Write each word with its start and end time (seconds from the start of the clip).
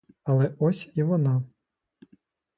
Але 0.23 0.55
ось 0.59 0.91
і 0.95 1.03
вона. 1.03 1.43